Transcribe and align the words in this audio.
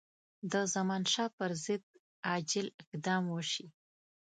د 0.51 0.53
زمانشاه 0.73 1.29
پر 1.37 1.51
ضد 1.65 1.83
عاجل 2.27 2.67
اقدام 2.83 3.23
وشي. 3.29 3.65